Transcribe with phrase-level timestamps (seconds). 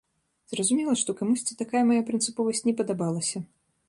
[0.51, 3.43] Зразумела, што камусьці такая мая прынцыповасць не падабалася.